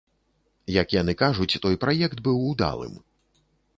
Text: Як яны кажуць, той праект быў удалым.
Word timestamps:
Як 0.81 0.95
яны 1.01 1.13
кажуць, 1.21 1.59
той 1.65 1.75
праект 1.83 2.17
быў 2.29 2.37
удалым. 2.51 2.95